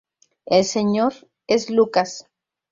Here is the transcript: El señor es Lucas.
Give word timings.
El 0.47 0.65
señor 0.65 1.13
es 1.45 1.69
Lucas. 1.69 2.27